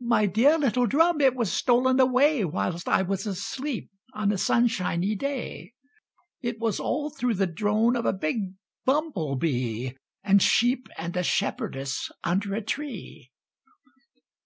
[0.00, 5.16] "My dear little drum it was stolen away Whilst I was asleep on a sunshiny
[5.16, 5.72] day;
[6.42, 12.08] It was all through the drone of a big bumblebee, And sheep and a shepherdess
[12.22, 13.32] under a tree."